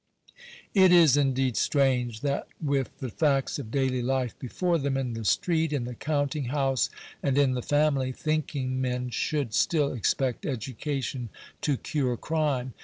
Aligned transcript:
It 0.73 0.91
is, 0.91 1.15
indeed, 1.15 1.55
strange 1.55 2.21
that 2.21 2.47
with 2.59 2.89
the 2.97 3.09
facts 3.11 3.59
of 3.59 3.69
daily 3.69 4.01
life 4.01 4.33
before 4.39 4.79
them 4.79 4.97
in 4.97 5.13
the 5.13 5.23
street, 5.23 5.71
in 5.71 5.83
the 5.83 5.93
counting 5.93 6.45
house, 6.45 6.89
and 7.21 7.37
in 7.37 7.51
the 7.53 7.61
family, 7.61 8.11
thinking 8.11 8.81
men 8.81 9.11
should 9.11 9.53
still 9.53 9.93
expect 9.93 10.43
education 10.43 11.29
to 11.61 11.77
cure 11.77 12.17
crime. 12.17 12.73